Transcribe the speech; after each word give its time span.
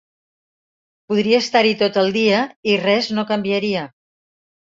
Podria 1.11 1.41
estar-hi 1.43 1.75
tot 1.81 1.99
el 2.03 2.09
dia 2.17 2.39
i 2.73 2.77
res 2.85 3.09
no 3.17 3.27
canviaria. 3.35 3.87